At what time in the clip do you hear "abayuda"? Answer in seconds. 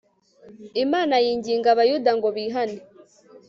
1.73-2.11